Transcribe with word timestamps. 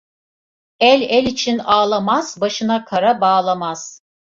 El 0.79 1.01
el 1.03 1.25
için 1.27 1.59
ağlamaz; 1.59 2.41
başına 2.41 2.85
kara 2.85 3.21
bağlamaz. 3.21 4.01